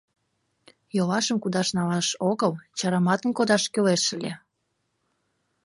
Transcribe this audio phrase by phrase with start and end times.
[0.97, 4.33] Йолашым кудаш налаш огыл, чараматын кодаш кӱлеш ыле!..